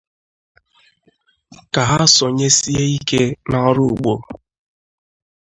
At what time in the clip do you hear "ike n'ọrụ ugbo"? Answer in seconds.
2.97-4.13